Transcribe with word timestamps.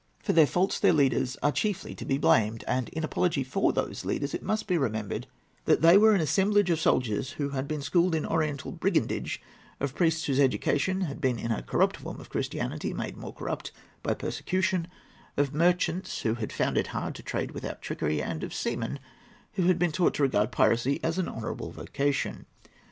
For 0.23 0.33
their 0.33 0.47
faults 0.47 0.79
their 0.79 0.93
leaders 0.93 1.37
are 1.43 1.51
chiefly 1.51 1.93
to 1.93 2.05
be 2.05 2.17
blamed; 2.17 2.63
and 2.67 2.89
in 2.89 3.03
apology 3.03 3.43
for 3.43 3.71
those 3.71 4.03
leaders, 4.03 4.33
it 4.33 4.41
must 4.41 4.65
be 4.65 4.75
remembered 4.75 5.27
that 5.65 5.83
they 5.83 5.95
were 5.95 6.15
an 6.15 6.21
assemblage 6.21 6.71
of 6.71 6.79
soldiers 6.79 7.33
who 7.33 7.49
had 7.49 7.67
been 7.67 7.83
schooled 7.83 8.15
in 8.15 8.25
oriental 8.25 8.71
brigandage, 8.71 9.39
of 9.79 9.93
priests 9.93 10.25
whose 10.25 10.39
education 10.39 11.01
had 11.01 11.21
been 11.21 11.37
in 11.37 11.51
a 11.51 11.61
corrupt 11.61 11.97
form 11.97 12.19
of 12.19 12.31
Christianity 12.31 12.95
made 12.95 13.15
more 13.15 13.31
corrupt 13.35 13.71
by 14.01 14.15
persecution, 14.15 14.87
of 15.37 15.53
merchants 15.53 16.21
who 16.21 16.33
had 16.33 16.51
found 16.51 16.79
it 16.79 16.87
hard 16.87 17.13
to 17.13 17.21
trade 17.21 17.51
without 17.51 17.83
trickery, 17.83 18.23
and 18.23 18.43
of 18.43 18.55
seamen 18.55 18.97
who 19.53 19.67
had 19.67 19.77
been 19.77 19.91
taught 19.91 20.15
to 20.15 20.23
regard 20.23 20.51
piracy 20.51 20.99
as 21.03 21.19
an 21.19 21.27
honourable 21.29 21.69
vocation. 21.69 22.47